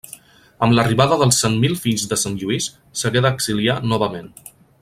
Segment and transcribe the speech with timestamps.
[0.67, 2.71] Amb l'arribada dels Cent Mil Fills de Sant Lluís
[3.03, 4.31] s'hagué d'exiliar novament.